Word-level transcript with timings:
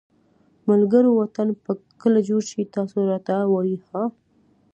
ملګروو 0.69 1.17
وطن 1.21 1.47
به 1.63 1.71
کله 2.01 2.19
جوړ 2.27 2.41
شي 2.49 2.61
تاسو 2.75 2.97
راته 3.09 3.33
ووایی 3.45 3.77
ها 3.87 4.03